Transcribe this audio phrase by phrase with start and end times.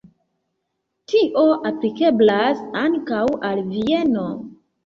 [1.11, 4.29] Tio aplikeblas ankaŭ al Vieno.